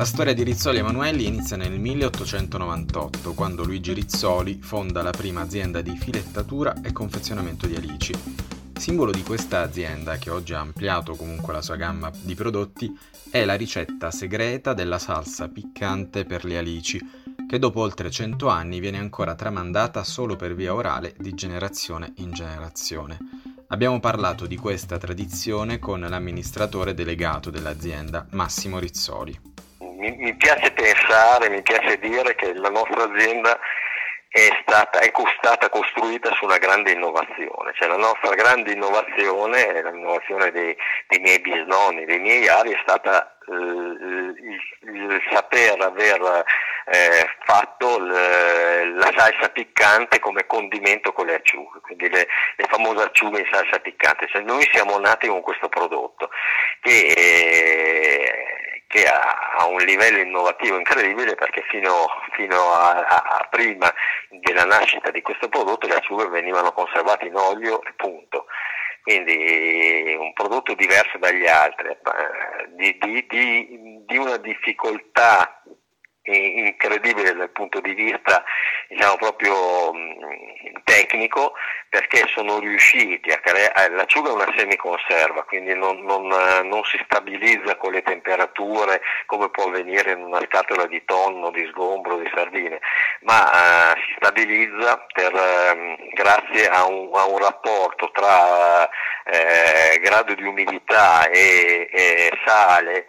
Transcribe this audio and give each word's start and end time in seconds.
La 0.00 0.06
storia 0.06 0.32
di 0.32 0.44
Rizzoli 0.44 0.78
Emanuelli 0.78 1.26
inizia 1.26 1.58
nel 1.58 1.78
1898, 1.78 3.34
quando 3.34 3.64
Luigi 3.64 3.92
Rizzoli 3.92 4.58
fonda 4.62 5.02
la 5.02 5.10
prima 5.10 5.42
azienda 5.42 5.82
di 5.82 5.94
filettatura 5.94 6.80
e 6.80 6.90
confezionamento 6.90 7.66
di 7.66 7.74
alici. 7.74 8.14
Simbolo 8.72 9.10
di 9.10 9.22
questa 9.22 9.60
azienda, 9.60 10.16
che 10.16 10.30
oggi 10.30 10.54
ha 10.54 10.60
ampliato 10.60 11.14
comunque 11.16 11.52
la 11.52 11.60
sua 11.60 11.76
gamma 11.76 12.10
di 12.18 12.34
prodotti, 12.34 12.90
è 13.28 13.44
la 13.44 13.56
ricetta 13.56 14.10
segreta 14.10 14.72
della 14.72 14.98
salsa 14.98 15.48
piccante 15.48 16.24
per 16.24 16.46
le 16.46 16.56
alici, 16.56 16.98
che 17.46 17.58
dopo 17.58 17.80
oltre 17.80 18.10
100 18.10 18.48
anni 18.48 18.80
viene 18.80 18.96
ancora 18.96 19.34
tramandata 19.34 20.02
solo 20.02 20.34
per 20.34 20.54
via 20.54 20.72
orale 20.72 21.14
di 21.18 21.34
generazione 21.34 22.14
in 22.16 22.32
generazione. 22.32 23.18
Abbiamo 23.66 24.00
parlato 24.00 24.46
di 24.46 24.56
questa 24.56 24.96
tradizione 24.96 25.78
con 25.78 26.00
l'amministratore 26.00 26.94
delegato 26.94 27.50
dell'azienda, 27.50 28.26
Massimo 28.30 28.78
Rizzoli 28.78 29.49
mi, 30.00 30.16
mi, 30.16 30.34
piace 30.34 30.72
pensare, 30.72 31.50
mi 31.50 31.62
piace 31.62 31.98
dire 31.98 32.34
che 32.34 32.54
la 32.54 32.70
nostra 32.70 33.04
azienda 33.04 33.58
è 34.32 34.48
stata, 34.62 35.00
è 35.00 35.12
stata 35.38 35.68
costruita 35.68 36.32
su 36.34 36.44
una 36.44 36.58
grande 36.58 36.92
innovazione, 36.92 37.72
cioè 37.74 37.88
la 37.88 37.96
nostra 37.96 38.34
grande 38.34 38.72
innovazione, 38.72 39.82
l'innovazione 39.82 40.50
dei, 40.52 40.76
dei 41.08 41.18
miei 41.18 41.40
bisnonni, 41.40 42.04
dei 42.04 42.20
miei 42.20 42.48
ari, 42.48 42.70
è 42.70 42.78
stata 42.82 43.36
eh, 43.48 43.52
il, 43.52 44.60
il, 44.82 45.20
saper 45.30 45.80
aver 45.80 46.44
eh, 46.86 47.28
fatto 47.44 47.98
l, 47.98 48.94
la 48.94 49.12
salsa 49.16 49.48
piccante 49.48 50.20
come 50.20 50.46
condimento 50.46 51.12
con 51.12 51.26
le 51.26 51.34
acciughe, 51.34 51.80
quindi 51.80 52.08
le, 52.08 52.28
le 52.56 52.66
famose 52.70 53.02
acciughe 53.02 53.40
in 53.40 53.48
salsa 53.50 53.80
piccante, 53.80 54.28
cioè 54.28 54.42
noi 54.42 54.68
siamo 54.72 54.96
nati 55.00 55.26
con 55.26 55.40
questo 55.40 55.68
prodotto 55.68 56.30
che 56.80 57.12
eh, 57.16 57.59
ha, 59.60 59.66
un 59.66 59.78
livello 59.78 60.18
innovativo 60.18 60.76
incredibile 60.76 61.34
perché 61.34 61.62
fino, 61.68 62.06
fino 62.32 62.72
a, 62.72 63.04
a, 63.04 63.22
a, 63.38 63.48
prima 63.50 63.92
della 64.30 64.64
nascita 64.64 65.10
di 65.10 65.20
questo 65.22 65.48
prodotto 65.48 65.86
le 65.86 65.96
acciughe 65.96 66.28
venivano 66.28 66.72
conservate 66.72 67.26
in 67.26 67.36
olio 67.36 67.82
e 67.82 67.92
punto. 67.96 68.46
Quindi 69.02 70.14
un 70.18 70.32
prodotto 70.34 70.74
diverso 70.74 71.18
dagli 71.18 71.46
altri, 71.46 71.88
eh, 71.88 71.96
di, 72.76 72.98
di, 73.00 73.26
di, 73.28 74.04
di 74.06 74.16
una 74.16 74.36
difficoltà 74.36 75.59
incredibile 76.34 77.34
dal 77.34 77.50
punto 77.50 77.80
di 77.80 77.94
vista 77.94 78.42
diciamo 78.88 79.16
proprio 79.16 79.92
tecnico 80.84 81.52
perché 81.88 82.26
sono 82.28 82.58
riusciti 82.58 83.30
a 83.30 83.38
creare 83.38 83.94
l'acciuga 83.94 84.30
è 84.30 84.32
una 84.32 84.52
semiconserva 84.56 85.44
quindi 85.44 85.74
non, 85.74 86.00
non, 86.04 86.26
non, 86.26 86.84
si 86.84 87.00
stabilizza 87.04 87.76
con 87.76 87.92
le 87.92 88.02
temperature 88.02 89.00
come 89.26 89.50
può 89.50 89.64
avvenire 89.64 90.12
in 90.12 90.22
una 90.22 90.40
scatola 90.46 90.86
di 90.86 91.02
tonno, 91.04 91.50
di 91.50 91.66
sgombro, 91.72 92.18
di 92.18 92.30
sardine 92.34 92.80
ma 93.22 93.42
uh, 93.42 93.98
si 94.00 94.14
stabilizza 94.16 95.04
per, 95.12 95.34
uh, 95.34 95.96
grazie 96.12 96.68
a 96.68 96.86
un, 96.86 97.10
a 97.12 97.26
un, 97.26 97.38
rapporto 97.38 98.10
tra 98.12 98.82
uh, 98.82 100.00
grado 100.00 100.34
di 100.34 100.44
umidità 100.44 101.28
e, 101.28 101.88
e 101.90 102.30
sale 102.44 103.06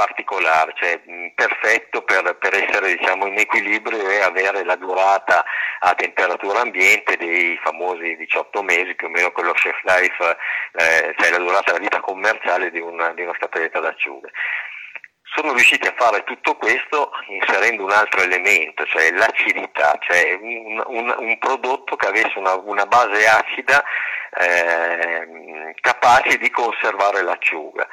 particolare, 0.00 0.72
cioè 0.76 0.98
perfetto 1.34 2.02
per, 2.02 2.36
per 2.38 2.54
essere 2.54 2.96
diciamo, 2.96 3.26
in 3.26 3.38
equilibrio 3.38 4.08
e 4.08 4.22
avere 4.22 4.64
la 4.64 4.76
durata 4.76 5.44
a 5.80 5.94
temperatura 5.94 6.60
ambiente 6.60 7.18
dei 7.18 7.58
famosi 7.62 8.16
18 8.16 8.62
mesi, 8.62 8.94
più 8.94 9.08
o 9.08 9.10
meno 9.10 9.30
quello 9.30 9.52
chef 9.52 9.78
life, 9.82 10.36
eh, 10.72 11.14
cioè 11.18 11.30
la 11.30 11.38
durata 11.38 11.72
della 11.72 11.84
vita 11.84 12.00
commerciale 12.00 12.70
di 12.70 12.80
una, 12.80 13.12
di 13.12 13.22
una 13.22 13.34
scatoletta 13.36 13.80
d'acciughe 13.80 14.30
sono 15.32 15.52
riusciti 15.52 15.86
a 15.86 15.94
fare 15.96 16.24
tutto 16.24 16.56
questo 16.56 17.12
inserendo 17.28 17.84
un 17.84 17.92
altro 17.92 18.20
elemento, 18.20 18.84
cioè 18.86 19.12
l'acidità, 19.12 19.96
cioè 20.00 20.36
un, 20.40 20.82
un, 20.86 21.14
un 21.16 21.38
prodotto 21.38 21.94
che 21.94 22.08
avesse 22.08 22.36
una, 22.36 22.54
una 22.54 22.84
base 22.86 23.28
acida 23.28 23.80
eh, 24.40 25.72
capace 25.80 26.36
di 26.36 26.50
conservare 26.50 27.22
l'acciuga. 27.22 27.86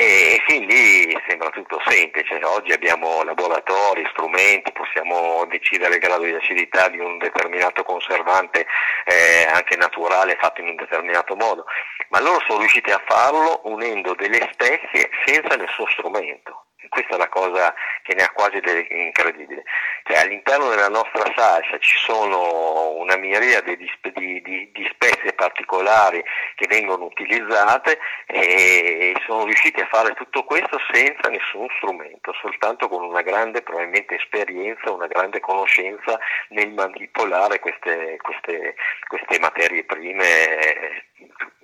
E 0.00 0.40
quindi 0.46 1.12
sembra 1.26 1.50
tutto 1.50 1.82
semplice, 1.84 2.38
oggi 2.44 2.70
abbiamo 2.70 3.24
laboratori, 3.24 4.06
strumenti, 4.12 4.70
possiamo 4.70 5.44
decidere 5.46 5.94
il 5.94 6.00
grado 6.00 6.22
di 6.22 6.34
acidità 6.34 6.88
di 6.88 7.00
un 7.00 7.18
determinato 7.18 7.82
conservante 7.82 8.64
eh, 9.04 9.44
anche 9.52 9.74
naturale 9.74 10.36
fatto 10.38 10.60
in 10.60 10.68
un 10.68 10.76
determinato 10.76 11.34
modo, 11.34 11.64
ma 12.10 12.20
loro 12.20 12.38
sono 12.46 12.60
riusciti 12.60 12.92
a 12.92 13.02
farlo 13.08 13.62
unendo 13.64 14.14
delle 14.14 14.48
spezie 14.52 15.10
senza 15.26 15.56
nessun 15.56 15.88
strumento 15.88 16.67
questa 16.88 17.14
è 17.14 17.18
la 17.18 17.28
cosa 17.28 17.74
che 18.02 18.14
ne 18.14 18.22
ha 18.22 18.30
quasi 18.30 18.60
incredibile. 18.88 19.64
Cioè, 20.04 20.18
all'interno 20.18 20.68
della 20.68 20.88
nostra 20.88 21.24
salsa 21.34 21.78
ci 21.78 21.96
sono 21.98 22.92
una 22.92 23.16
miriade 23.16 23.76
di, 23.76 23.90
di, 24.14 24.40
di, 24.42 24.70
di, 24.72 24.90
spezie 24.92 25.32
particolari 25.32 26.22
che 26.54 26.66
vengono 26.68 27.04
utilizzate 27.04 27.98
e 28.26 29.14
sono 29.26 29.44
riusciti 29.44 29.80
a 29.80 29.88
fare 29.90 30.14
tutto 30.14 30.44
questo 30.44 30.78
senza 30.92 31.28
nessun 31.28 31.66
strumento, 31.76 32.32
soltanto 32.40 32.88
con 32.88 33.02
una 33.02 33.22
grande 33.22 33.62
probabilmente 33.62 34.14
esperienza, 34.14 34.92
una 34.92 35.06
grande 35.06 35.40
conoscenza 35.40 36.18
nel 36.50 36.70
manipolare 36.72 37.58
queste, 37.58 38.16
queste, 38.22 38.76
queste 39.08 39.38
materie 39.40 39.84
prime, 39.84 41.06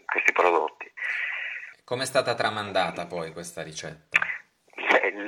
questi 0.04 0.32
prodotti. 0.32 0.92
Come 1.84 2.04
è 2.04 2.06
stata 2.06 2.34
tramandata 2.34 3.06
poi 3.06 3.30
questa 3.32 3.62
ricetta? 3.62 4.13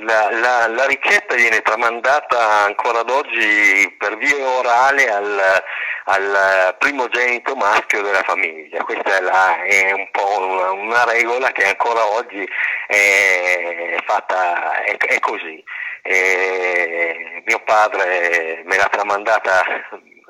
La, 0.03 0.29
la, 0.31 0.67
la, 0.67 0.85
ricetta 0.85 1.35
viene 1.35 1.61
tramandata 1.61 2.63
ancora 2.65 2.99
ad 2.99 3.09
oggi 3.09 3.95
per 3.97 4.17
via 4.17 4.47
orale 4.47 5.09
al, 5.09 5.63
al 6.05 6.75
primogenito 6.77 7.55
maschio 7.55 8.01
della 8.01 8.23
famiglia. 8.23 8.83
Questa 8.83 9.17
è, 9.17 9.21
la, 9.21 9.63
è 9.63 9.91
un 9.91 10.09
po' 10.11 10.39
una, 10.39 10.71
una, 10.71 11.03
regola 11.05 11.51
che 11.51 11.65
ancora 11.65 12.05
oggi 12.05 12.47
è, 12.87 13.97
fatta, 14.05 14.83
è, 14.83 14.97
è 14.97 15.19
così. 15.19 15.63
E 16.03 17.41
mio 17.45 17.59
padre 17.63 18.61
me 18.65 18.77
l'ha 18.77 18.89
tramandata 18.89 19.63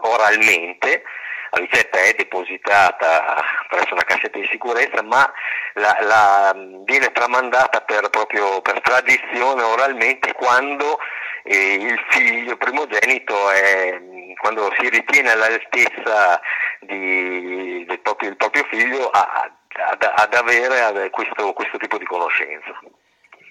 oralmente 0.02 1.04
la 1.52 1.60
ricetta 1.60 2.00
è 2.00 2.14
depositata 2.14 3.42
presso 3.70 3.94
una 3.94 4.04
cassetta 4.04 4.38
di 4.38 4.48
sicurezza, 4.50 5.02
ma 5.02 5.32
la, 5.74 5.98
la, 6.02 6.56
viene 6.84 7.12
tramandata 7.12 7.82
per, 7.82 8.10
proprio 8.10 8.62
per 8.62 8.82
tradizione 8.82 9.62
oralmente 9.62 10.34
quando 10.34 11.00
eh, 11.44 11.74
il 11.74 12.00
figlio 12.10 12.58
primogenito 12.58 13.50
è, 13.52 14.00
quando 14.40 14.72
si 14.80 14.90
ritiene 14.90 15.32
all'altezza 15.32 16.42
di, 16.82 17.86
del, 17.86 18.00
proprio, 18.00 18.30
del 18.30 18.38
proprio 18.38 18.64
figlio 18.70 19.10
a, 19.10 19.50
ad, 19.92 20.12
ad, 20.16 20.34
avere 20.34 21.10
questo, 21.10 21.54
questo 21.54 21.78
tipo 21.78 21.98
di 21.98 22.06
conoscenza. 22.06 22.80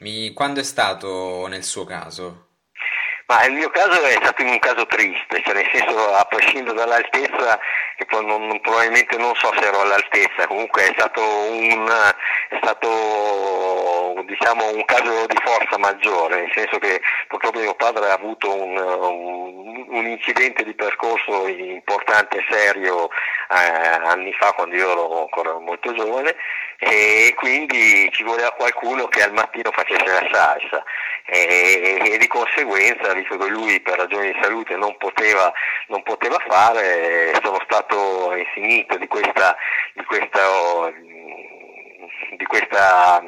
Mi, 0.01 0.33
quando 0.35 0.61
è 0.61 0.65
stato 0.65 1.47
nel 1.49 1.65
suo 1.65 1.85
caso? 1.85 2.45
Ma 3.27 3.45
il 3.45 3.55
mio 3.55 3.71
caso 3.71 4.01
è 4.03 4.13
stato 4.13 4.43
un 4.45 4.59
caso 4.61 4.87
triste, 4.87 5.43
cioè 5.43 5.55
nel 5.55 5.69
senso 5.73 6.15
a 6.15 6.25
prescindere 6.27 6.77
dall'altezza, 6.77 7.59
che 7.97 8.05
poi 8.05 8.25
non, 8.25 8.61
probabilmente 8.61 9.17
non 9.17 9.35
so 9.35 9.53
se 9.59 9.67
ero 9.67 9.81
all'altezza, 9.81 10.47
comunque 10.47 10.83
è 10.83 10.93
stato 10.93 11.21
un, 11.23 11.89
è 12.51 12.59
stato, 12.63 12.89
diciamo, 14.25 14.71
un 14.71 14.85
caso 14.85 15.27
di 15.27 15.37
forza 15.43 15.79
maggiore, 15.79 16.41
nel 16.41 16.53
senso 16.53 16.79
che 16.79 17.01
purtroppo 17.29 17.59
mio 17.59 17.75
padre 17.75 18.09
ha 18.09 18.15
avuto 18.15 18.53
un, 18.53 18.77
un, 18.77 19.87
un 19.89 20.07
incidente 20.07 20.65
di 20.65 20.75
percorso 20.75 21.47
importante 21.47 22.39
e 22.39 22.45
serio 22.49 23.09
eh, 23.51 24.07
anni 24.07 24.33
fa 24.33 24.53
quando 24.53 24.75
io 24.75 24.91
ero 24.91 25.21
ancora 25.23 25.59
molto 25.59 25.93
giovane 25.95 26.35
e 26.79 27.33
quindi 27.37 28.11
ci 28.13 28.23
voleva 28.23 28.51
qualcuno 28.53 29.07
che 29.09 29.23
al 29.23 29.33
mattino 29.33 29.71
facesse 29.73 30.05
la 30.05 30.29
salsa. 30.31 30.85
E, 31.29 31.99
e 32.13 32.19
di 32.19 32.27
conseguenza 32.29 33.13
visto 33.13 33.37
che 33.37 33.49
lui 33.49 33.81
per 33.81 33.99
ragioni 33.99 34.31
di 34.31 34.39
salute 34.41 34.77
non 34.77 34.97
poteva, 34.97 35.53
non 35.89 36.01
poteva 36.05 36.37
fare, 36.47 37.33
sono 37.43 37.59
stato 37.65 38.33
insignito 38.37 38.97
di, 38.97 39.09
questa, 39.09 39.57
di, 39.95 40.05
questa, 40.05 40.93
di, 42.33 42.45
questa, 42.45 43.23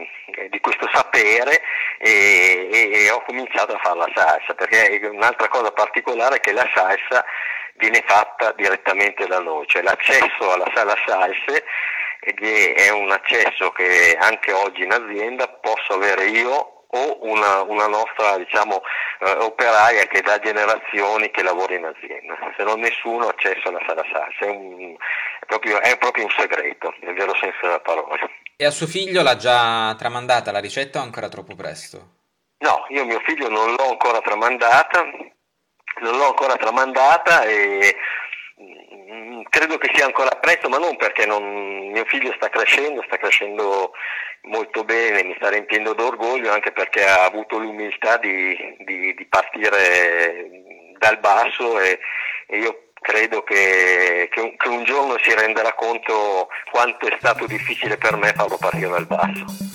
di 0.50 0.60
questo 0.60 0.88
sapere 0.92 1.60
e, 1.98 2.68
e, 2.70 3.04
e, 3.04 3.10
ho 3.10 3.22
cominciato 3.22 3.74
a 3.74 3.80
fare 3.82 3.98
la 3.98 4.10
salsa, 4.14 4.54
perché 4.54 5.00
un'altra 5.10 5.48
cosa 5.48 5.70
particolare 5.72 6.36
è 6.36 6.40
che 6.40 6.52
la 6.52 6.68
salsa 6.74 7.24
viene 7.74 8.02
fatta 8.06 8.52
direttamente 8.52 9.26
da 9.26 9.38
noi, 9.38 9.66
cioè 9.66 9.82
l'accesso 9.82 10.52
alla 10.52 10.70
sala 10.74 10.96
salse 11.06 11.64
è 12.20 12.90
un 12.90 13.10
accesso 13.10 13.70
che 13.70 14.16
anche 14.20 14.52
oggi 14.52 14.82
in 14.82 14.92
azienda 14.92 15.48
posso 15.48 15.94
avere 15.94 16.26
io 16.26 16.78
o 16.90 17.18
una, 17.20 17.62
una 17.62 17.86
nostra 17.86 18.36
diciamo, 18.38 18.82
eh, 19.20 19.30
operaia 19.40 20.04
che 20.04 20.22
da 20.22 20.38
generazioni 20.38 21.30
che 21.30 21.42
lavora 21.42 21.74
in 21.74 21.84
azienda, 21.84 22.36
se 22.56 22.64
non 22.64 22.80
nessuno 22.80 23.26
ha 23.26 23.30
accesso 23.30 23.68
alla 23.68 23.82
sala 23.86 24.04
salsa, 24.10 24.46
è, 24.46 24.48
un, 24.48 24.96
è, 25.40 25.46
proprio, 25.46 25.80
è 25.80 25.98
proprio 25.98 26.24
un 26.24 26.30
segreto, 26.30 26.94
nel 27.00 27.14
vero 27.14 27.34
senso 27.34 27.58
della 27.60 27.80
parola. 27.80 28.16
E 28.60 28.64
a 28.64 28.72
suo 28.72 28.88
figlio 28.88 29.22
l'ha 29.22 29.36
già 29.36 29.94
tramandata 29.96 30.50
la 30.50 30.58
ricetta 30.58 30.98
o 30.98 31.02
ancora 31.02 31.28
troppo 31.28 31.54
presto? 31.54 31.98
No, 32.58 32.86
io 32.88 33.04
mio 33.04 33.20
figlio 33.20 33.48
non 33.48 33.70
l'ho 33.76 33.90
ancora 33.90 34.20
tramandata, 34.20 35.04
non 36.00 36.16
l'ho 36.16 36.26
ancora 36.26 36.56
tramandata 36.56 37.44
e 37.44 37.94
mm, 38.60 39.42
credo 39.48 39.78
che 39.78 39.92
sia 39.94 40.06
ancora 40.06 40.36
presto, 40.40 40.68
ma 40.68 40.78
non 40.78 40.96
perché 40.96 41.24
non, 41.24 41.92
mio 41.92 42.04
figlio 42.06 42.32
sta 42.32 42.48
crescendo, 42.48 43.00
sta 43.06 43.16
crescendo 43.16 43.92
molto 44.48 44.82
bene, 44.82 45.22
mi 45.22 45.36
sta 45.36 45.50
riempiendo 45.50 45.94
d'orgoglio 45.94 46.50
anche 46.50 46.72
perché 46.72 47.06
ha 47.06 47.26
avuto 47.26 47.58
l'umiltà 47.58 48.16
di, 48.16 48.56
di, 48.80 49.14
di 49.14 49.26
partire 49.26 50.50
dal 50.98 51.20
basso 51.20 51.78
e, 51.78 52.00
e 52.48 52.58
io 52.58 52.87
credo 53.00 53.42
che, 53.42 54.28
che, 54.30 54.40
un, 54.40 54.56
che 54.56 54.68
un 54.68 54.84
giorno 54.84 55.16
si 55.22 55.34
renderà 55.34 55.72
conto 55.74 56.48
quanto 56.70 57.06
è 57.06 57.16
stato 57.18 57.46
difficile 57.46 57.96
per 57.96 58.16
me 58.16 58.32
farlo 58.32 58.56
partire 58.56 58.88
dal 58.88 59.06
basso. 59.06 59.67